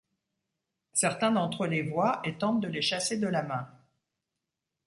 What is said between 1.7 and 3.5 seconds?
voient, et tentent de les chasser de la